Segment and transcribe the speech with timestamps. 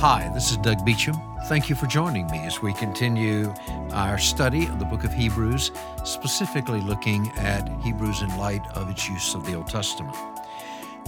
[0.00, 1.16] Hi, this is Doug Beacham.
[1.46, 3.54] Thank you for joining me as we continue
[3.92, 5.72] our study of the book of Hebrews,
[6.04, 10.14] specifically looking at Hebrews in light of its use of the Old Testament.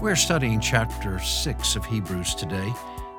[0.01, 2.73] We're studying chapter 6 of Hebrews today.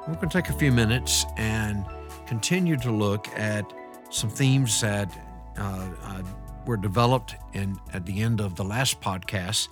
[0.07, 1.85] We're going to take a few minutes and
[2.25, 3.71] continue to look at
[4.09, 5.15] some themes that
[5.55, 6.23] uh, uh,
[6.65, 9.67] were developed in, at the end of the last podcast.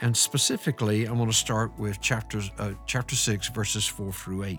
[0.00, 4.58] And specifically, I want to start with chapters, uh, chapter 6, verses 4 through 8.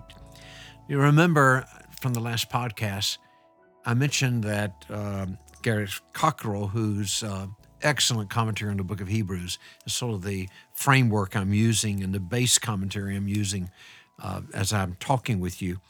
[0.86, 1.64] You remember
[1.98, 3.16] from the last podcast,
[3.86, 7.46] I mentioned that um, Garrett Cockerill, who's uh,
[7.80, 12.12] excellent commentary on the book of Hebrews, is sort of the framework I'm using and
[12.12, 13.70] the base commentary I'm using
[14.22, 15.80] uh, as I'm talking with you.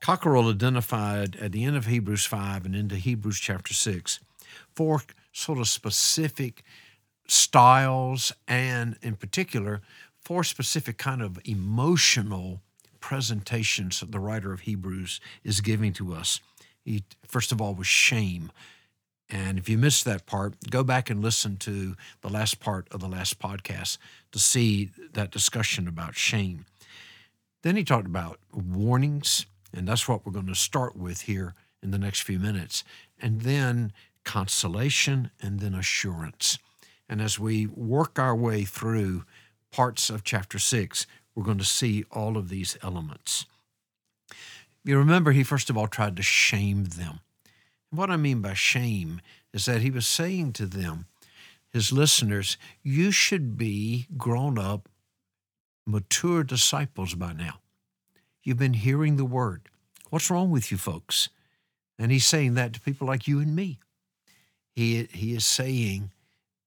[0.00, 4.20] Cockerill identified at the end of Hebrews 5 and into Hebrews chapter 6
[4.76, 6.62] four sort of specific
[7.26, 9.80] styles and, in particular,
[10.22, 12.62] four specific kind of emotional
[13.00, 16.40] presentations that the writer of Hebrews is giving to us.
[16.84, 18.52] He, first of all, was shame.
[19.28, 23.00] And if you missed that part, go back and listen to the last part of
[23.00, 23.98] the last podcast
[24.32, 26.66] to see that discussion about shame.
[27.62, 31.90] Then he talked about warnings, and that's what we're going to start with here in
[31.90, 32.82] the next few minutes.
[33.20, 33.92] And then
[34.24, 36.58] consolation, and then assurance.
[37.08, 39.24] And as we work our way through
[39.70, 43.46] parts of chapter 6, we're going to see all of these elements.
[44.84, 47.20] You remember, he first of all tried to shame them.
[47.90, 49.20] what I mean by shame
[49.52, 51.06] is that he was saying to them,
[51.72, 54.88] his listeners, you should be grown up,
[55.86, 57.60] mature disciples by now.
[58.42, 59.68] You've been hearing the word.
[60.08, 61.28] What's wrong with you folks?
[61.98, 63.78] And he's saying that to people like you and me.
[64.74, 66.10] He, he is saying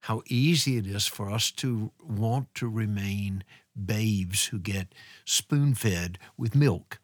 [0.02, 3.42] how easy it is for us to want to remain
[3.82, 6.98] babes who get spoon fed with milk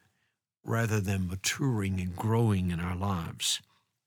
[0.64, 3.60] rather than maturing and growing in our lives.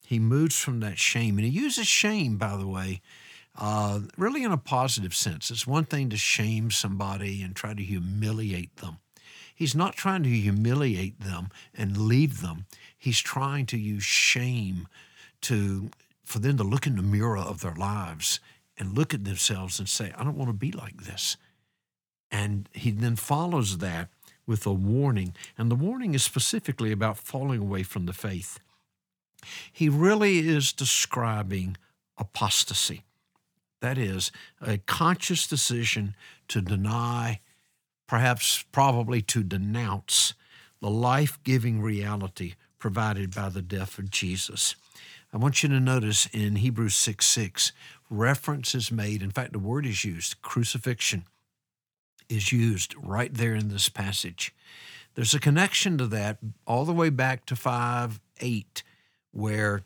[0.06, 3.02] He moves from that shame, and he uses shame, by the way,
[3.58, 5.50] uh, really in a positive sense.
[5.50, 8.98] It's one thing to shame somebody and try to humiliate them.
[9.56, 12.66] He's not trying to humiliate them and leave them.
[12.98, 14.88] He's trying to use shame
[15.42, 15.90] to
[16.24, 18.40] for them to look in the mirror of their lives
[18.78, 21.38] and look at themselves and say, I don't want to be like this.
[22.34, 24.10] And he then follows that
[24.48, 25.36] with a warning.
[25.56, 28.60] And the warning is specifically about falling away from the faith.
[29.72, 31.78] He really is describing
[32.18, 33.04] apostasy.
[33.82, 36.16] That is, a conscious decision
[36.48, 37.42] to deny,
[38.08, 40.34] perhaps probably to denounce,
[40.82, 44.76] the life giving reality provided by the death of Jesus.
[45.32, 47.72] I want you to notice in Hebrews 6 6,
[48.10, 49.22] reference is made.
[49.22, 51.26] In fact, the word is used, crucifixion
[52.34, 54.54] is used right there in this passage.
[55.16, 58.84] There's a connection to that all the way back to 5 8,
[59.32, 59.84] where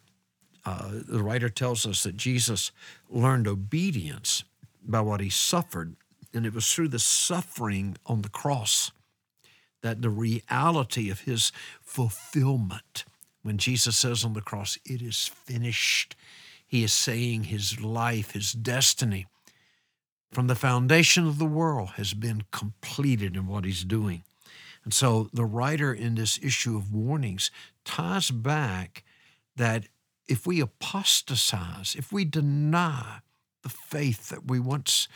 [0.66, 2.72] uh, the writer tells us that Jesus
[3.10, 4.44] learned obedience
[4.84, 5.96] by what he suffered.
[6.34, 8.92] And it was through the suffering on the cross
[9.82, 13.06] that the reality of his fulfillment,
[13.44, 16.16] when Jesus says on the cross, It is finished,
[16.66, 19.28] he is saying his life, his destiny
[20.32, 24.24] from the foundation of the world has been completed in what he's doing.
[24.84, 27.52] And so the writer in this issue of warnings
[27.84, 29.04] ties back
[29.56, 29.86] that
[30.28, 33.20] if we apostatize, if we deny
[33.64, 35.08] the faith that we once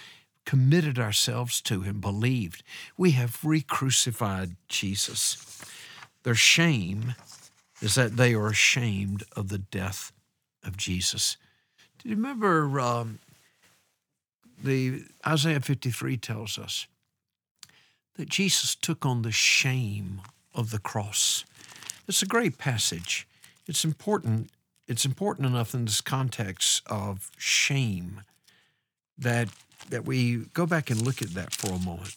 [0.45, 2.63] committed ourselves to and believed,
[2.97, 5.63] we have re crucified Jesus.
[6.23, 7.16] Their shame
[7.81, 10.11] is that they are ashamed of the death
[10.63, 11.38] of Jesus.
[12.00, 13.19] Do you remember um,
[14.63, 16.88] the Isaiah 53 tells us
[18.16, 20.22] that Jesus took on the shame
[20.53, 21.45] of the cross.
[22.07, 23.27] It's a great passage.
[23.68, 24.50] It's important.
[24.88, 28.21] It's important enough in this context of shame
[29.18, 29.50] that
[29.89, 32.15] that we go back and look at that for a moment.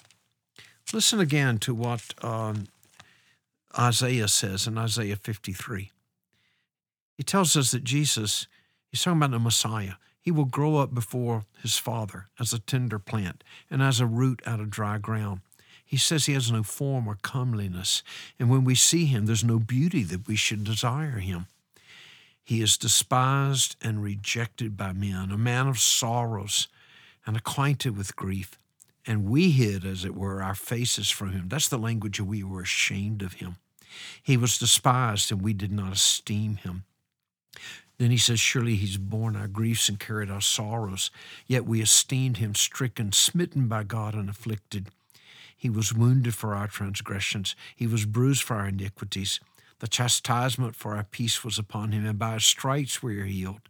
[0.93, 2.67] Listen again to what um,
[3.79, 5.91] Isaiah says in Isaiah 53.
[7.17, 8.47] He tells us that Jesus,
[8.91, 12.99] he's talking about the Messiah, he will grow up before his father as a tender
[12.99, 15.43] plant and as a root out of dry ground.
[15.85, 18.03] He says he has no form or comeliness,
[18.39, 21.47] and when we see him, there's no beauty that we should desire him.
[22.43, 26.69] He is despised and rejected by men, a man of sorrows
[27.27, 28.59] and acquainted with grief.
[29.07, 31.49] And we hid, as it were, our faces from him.
[31.49, 33.57] That's the language of we were ashamed of him.
[34.23, 36.85] He was despised, and we did not esteem him.
[37.99, 41.11] Then he says, Surely he's borne our griefs and carried our sorrows,
[41.47, 44.89] yet we esteemed him stricken, smitten by God, and afflicted.
[45.57, 49.41] He was wounded for our transgressions, He was bruised for our iniquities.
[49.79, 53.61] The chastisement for our peace was upon Him, and by His stripes we are healed.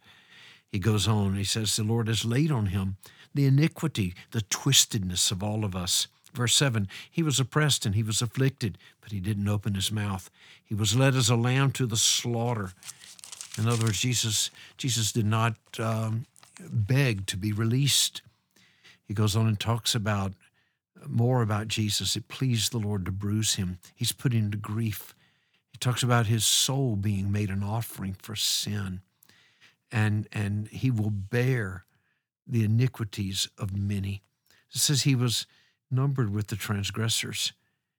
[0.70, 2.96] He goes on, He says, The Lord has laid on Him
[3.34, 6.06] the iniquity, the twistedness of all of us.
[6.32, 10.30] Verse 7 He was oppressed and he was afflicted, but he didn't open his mouth.
[10.64, 12.72] He was led as a lamb to the slaughter.
[13.58, 16.26] In other words, Jesus, Jesus did not um,
[16.60, 18.22] beg to be released.
[19.06, 20.32] He goes on and talks about
[21.06, 22.16] more about Jesus.
[22.16, 23.78] It pleased the Lord to bruise him.
[23.94, 25.14] He's put into grief.
[25.70, 29.00] He talks about his soul being made an offering for sin.
[29.92, 31.84] And, and he will bear
[32.46, 34.22] the iniquities of many.
[34.72, 35.46] It says he was
[35.90, 37.52] numbered with the transgressors.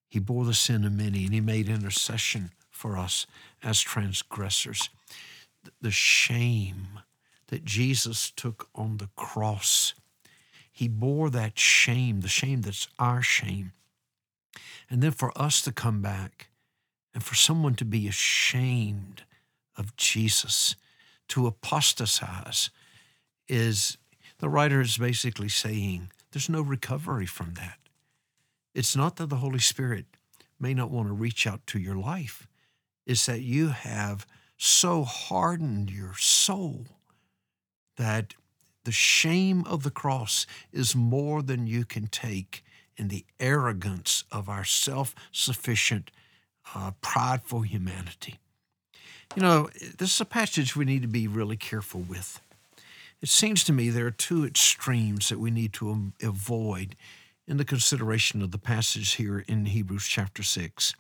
[0.10, 3.26] He bore the sin of many, and he made intercession for us
[3.64, 4.90] as transgressors.
[5.82, 7.00] The shame
[7.48, 9.94] that Jesus took on the cross,
[10.72, 13.72] he bore that shame, the shame that's our shame.
[14.90, 16.48] And then for us to come back
[17.14, 19.24] and for someone to be ashamed
[19.78, 20.76] of Jesus,
[21.30, 22.70] to apostatize,
[23.48, 23.98] is
[24.40, 27.80] the writer is basically saying there's no recovery from that.
[28.74, 30.06] It's not that the Holy Spirit
[30.60, 32.48] may not want to reach out to your life,
[33.06, 34.26] it's that you have
[34.58, 36.86] so hardened your soul
[37.98, 38.36] that
[38.84, 42.64] the shame of the cross is more than you can take
[42.98, 46.12] in the arrogance of our self sufficient,
[46.74, 48.36] uh, prideful humanity.
[49.36, 52.40] You know, this is a passage we need to be really careful with.
[53.22, 56.96] It seems to me there are two extremes that we need to avoid
[57.48, 60.96] in the consideration of the passage here in Hebrews chapter 6,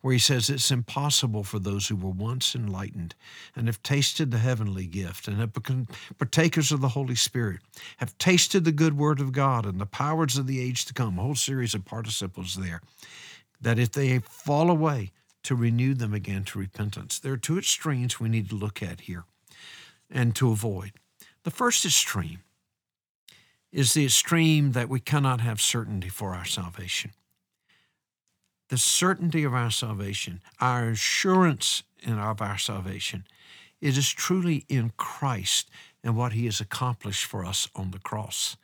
[0.00, 3.14] where he says it's impossible for those who were once enlightened
[3.54, 5.86] and have tasted the heavenly gift and have become
[6.18, 7.60] partakers of the Holy Spirit,
[7.98, 11.18] have tasted the good word of God and the powers of the age to come,
[11.18, 12.80] a whole series of participles there,
[13.60, 15.12] that if they fall away,
[15.42, 17.18] to renew them again to repentance.
[17.18, 19.24] There are two extremes we need to look at here
[20.10, 20.92] and to avoid.
[21.44, 22.40] The first extreme
[23.72, 27.12] is the extreme that we cannot have certainty for our salvation.
[28.68, 33.24] The certainty of our salvation, our assurance in of our salvation,
[33.80, 35.68] it is truly in Christ
[36.04, 38.56] and what He has accomplished for us on the cross.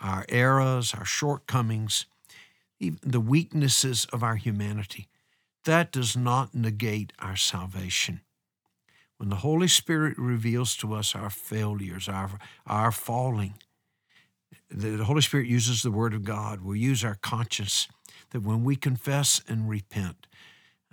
[0.00, 2.06] Our errors, our shortcomings,
[2.78, 5.08] even the weaknesses of our humanity,
[5.64, 8.20] that does not negate our salvation.
[9.16, 13.54] When the Holy Spirit reveals to us our failures, our, our falling,
[14.70, 16.62] the Holy Spirit uses the Word of God.
[16.62, 17.88] We use our conscience
[18.30, 20.26] that when we confess and repent,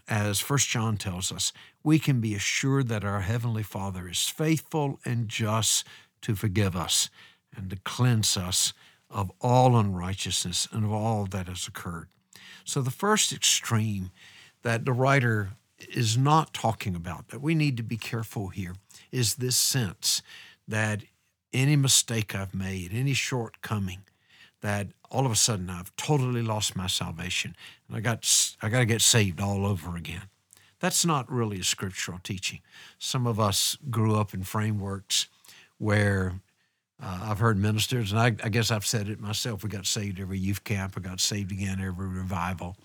[0.07, 1.53] as First John tells us,
[1.83, 5.87] we can be assured that our Heavenly Father is faithful and just
[6.21, 7.09] to forgive us
[7.55, 8.73] and to cleanse us
[9.09, 12.09] of all unrighteousness and of all that has occurred.
[12.65, 14.11] So, the first extreme
[14.63, 15.51] that the writer
[15.93, 18.75] is not talking about, that we need to be careful here,
[19.11, 20.21] is this sense
[20.67, 21.03] that
[21.53, 24.01] any mistake I've made, any shortcoming,
[24.61, 27.55] that all of a sudden I've totally lost my salvation
[27.87, 28.27] and I got
[28.61, 30.23] I got to get saved all over again.
[30.79, 32.59] That's not really a scriptural teaching.
[32.97, 35.27] Some of us grew up in frameworks
[35.77, 36.41] where
[37.01, 39.63] uh, I've heard ministers, and I, I, guess I've said it myself.
[39.63, 40.93] We got saved every youth camp.
[40.95, 42.77] I got saved again every revival.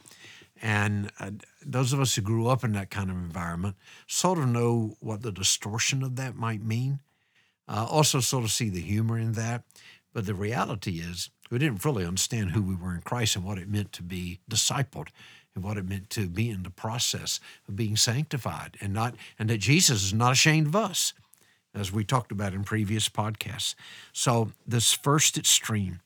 [0.62, 1.32] And uh,
[1.64, 5.22] those of us who grew up in that kind of environment sort of know what
[5.22, 7.00] the distortion of that might mean.
[7.68, 9.62] Uh, also, sort of see the humor in that.
[10.12, 13.58] But the reality is, we didn't fully understand who we were in Christ and what
[13.58, 15.08] it meant to be discipled
[15.54, 19.50] and what it meant to be in the process of being sanctified and not and
[19.50, 21.14] that Jesus is not ashamed of us
[21.75, 23.75] as we talked about in previous podcasts.
[24.12, 26.00] So this first extreme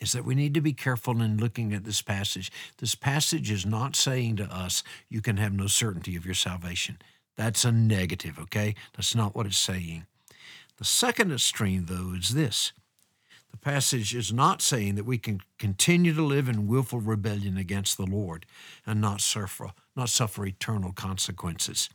[0.00, 2.52] is that we need to be careful in looking at this passage.
[2.78, 6.98] This passage is not saying to us you can have no certainty of your salvation.
[7.36, 8.74] That's a negative, okay?
[8.94, 10.06] That's not what it's saying.
[10.78, 12.72] The second extreme, though, is this
[13.50, 17.96] the passage is not saying that we can continue to live in willful rebellion against
[17.96, 18.44] the Lord
[18.84, 21.88] and not suffer, not suffer eternal consequences.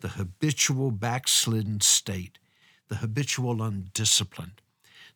[0.00, 2.38] The habitual backslidden state,
[2.88, 4.60] the habitual undisciplined,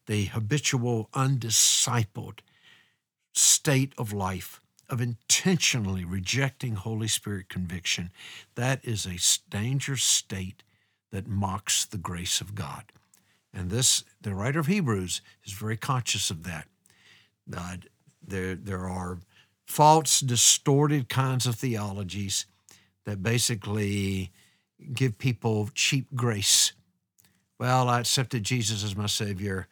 [0.06, 2.40] the habitual undiscipled
[3.34, 8.10] state of life of intentionally rejecting Holy Spirit conviction,
[8.54, 9.18] that is a
[9.50, 10.62] dangerous state
[11.16, 12.84] that mocks the grace of God.
[13.54, 16.68] And this, the writer of Hebrews is very conscious of that.
[17.56, 17.78] Uh,
[18.22, 19.18] there, there are
[19.66, 22.44] false, distorted kinds of theologies
[23.06, 24.30] that basically
[24.92, 26.74] give people cheap grace.
[27.58, 29.68] Well, I accepted Jesus as my Savior,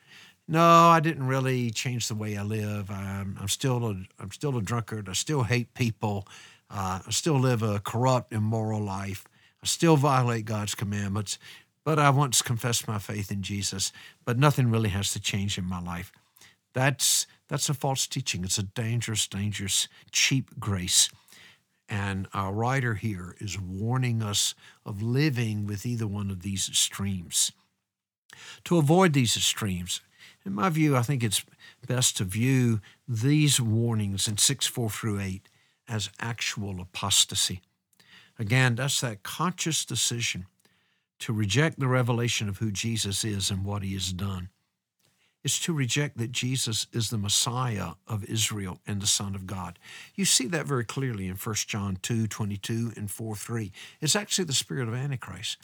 [0.48, 2.90] no, I didn't really change the way I live.
[2.90, 5.10] I'm, I'm still a, I'm still a drunkard.
[5.10, 6.26] I still hate people.
[6.70, 9.26] Uh, I still live a corrupt, immoral life.
[9.64, 11.38] Still violate God's commandments.
[11.84, 13.92] But I once confessed my faith in Jesus.
[14.24, 16.12] But nothing really has to change in my life.
[16.72, 18.44] That's that's a false teaching.
[18.44, 21.10] It's a dangerous, dangerous, cheap grace.
[21.88, 24.54] And our writer here is warning us
[24.86, 27.52] of living with either one of these extremes.
[28.64, 30.00] To avoid these extremes,
[30.44, 31.44] in my view, I think it's
[31.86, 35.48] best to view these warnings in 6 4 through 8
[35.88, 37.60] as actual apostasy.
[38.38, 40.46] Again, that's that conscious decision
[41.20, 44.50] to reject the revelation of who Jesus is and what he has done
[45.42, 49.78] It's to reject that Jesus is the Messiah of Israel and the Son of God.
[50.14, 53.72] You see that very clearly in 1 John 2 22 and 4 3.
[54.00, 55.58] It's actually the spirit of Antichrist.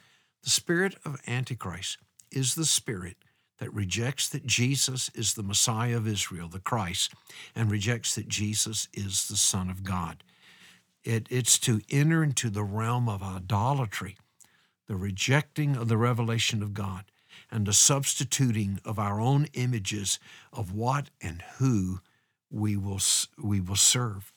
[0.45, 1.99] The spirit of Antichrist
[2.31, 3.17] is the spirit
[3.59, 7.15] that rejects that Jesus is the Messiah of Israel, the Christ,
[7.55, 10.25] and rejects that Jesus is the Son of God.
[11.04, 14.16] It, it's to enter into the realm of idolatry,
[14.87, 17.04] the rejecting of the revelation of God
[17.50, 20.19] and the substituting of our own images
[20.52, 22.00] of what and who
[22.50, 23.00] we will,
[23.42, 24.33] we will serve.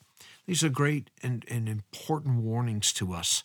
[0.45, 3.43] These are great and, and important warnings to us.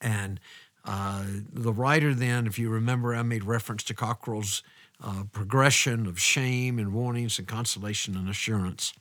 [0.00, 0.40] And
[0.84, 4.62] uh, the writer, then, if you remember, I made reference to Cockerill's
[5.02, 8.92] uh, progression of shame and warnings and consolation and assurance.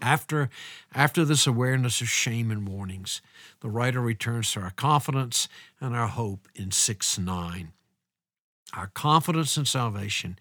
[0.00, 0.48] After,
[0.94, 3.20] after this awareness of shame and warnings,
[3.60, 5.48] the writer returns to our confidence
[5.80, 7.72] and our hope in 6 9.
[8.74, 10.38] Our confidence in salvation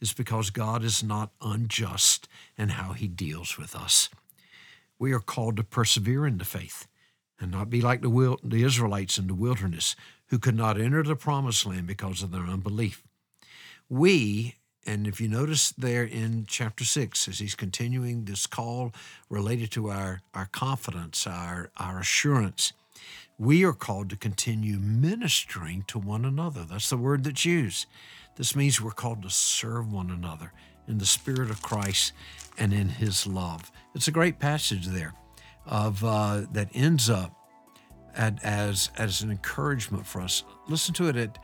[0.00, 4.10] is because God is not unjust in how he deals with us.
[4.98, 6.86] We are called to persevere in the faith
[7.40, 9.94] and not be like the, wil- the Israelites in the wilderness
[10.26, 13.02] who could not enter the promised land because of their unbelief.
[13.88, 14.56] We,
[14.86, 18.92] and if you notice there in chapter 6, as he's continuing this call
[19.28, 22.72] related to our, our confidence, our, our assurance,
[23.38, 26.64] we are called to continue ministering to one another.
[26.64, 27.86] That's the word that's used.
[28.36, 30.52] This means we're called to serve one another
[30.86, 32.12] in the Spirit of Christ
[32.56, 33.70] and in His love.
[33.94, 35.14] It's a great passage there
[35.66, 37.34] of uh, that ends up
[38.16, 40.44] at, as as an encouragement for us.
[40.66, 41.38] Listen to it at,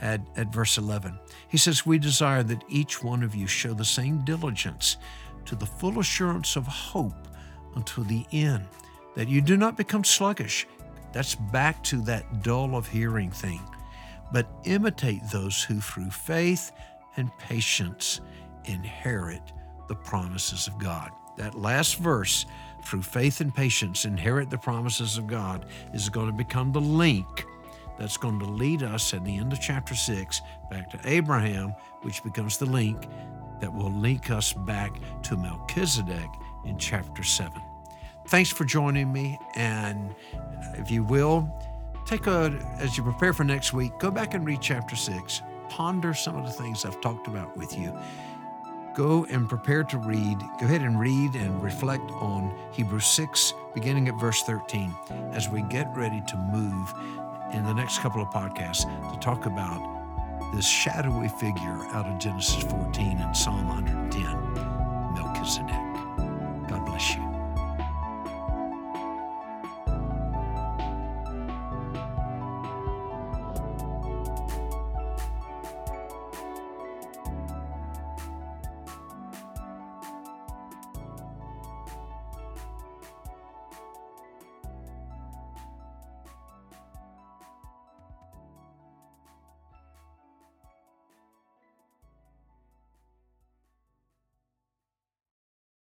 [0.00, 1.18] at at verse 11.
[1.48, 4.96] He says, "We desire that each one of you show the same diligence
[5.46, 7.28] to the full assurance of hope
[7.74, 8.66] until the end,
[9.14, 10.66] that you do not become sluggish."
[11.12, 13.60] That's back to that dull of hearing thing.
[14.32, 16.70] But imitate those who, through faith
[17.16, 18.20] and patience,
[18.64, 19.42] inherit
[19.88, 21.10] the promises of God.
[21.36, 22.46] That last verse,
[22.84, 27.44] through faith and patience, inherit the promises of God, is going to become the link
[28.00, 30.40] that's going to lead us at the end of chapter 6
[30.70, 33.06] back to Abraham, which becomes the link
[33.60, 36.30] that will link us back to Melchizedek
[36.64, 37.52] in chapter 7.
[38.28, 39.38] Thanks for joining me.
[39.54, 40.14] And
[40.74, 41.46] if you will,
[42.06, 45.42] take a, as you prepare for next week, go back and read chapter six.
[45.68, 47.94] Ponder some of the things I've talked about with you.
[48.94, 50.38] Go and prepare to read.
[50.58, 54.94] Go ahead and read and reflect on Hebrews 6, beginning at verse 13,
[55.32, 56.94] as we get ready to move
[57.52, 59.80] in the next couple of podcasts to talk about
[60.54, 65.79] this shadowy figure out of Genesis 14 and Psalm 110, Melchizedek.